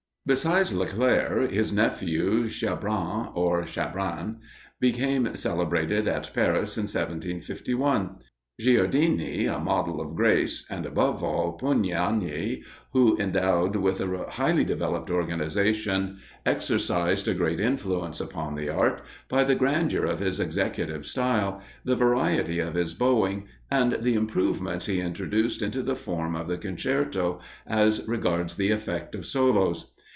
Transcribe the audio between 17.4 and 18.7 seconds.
influence upon the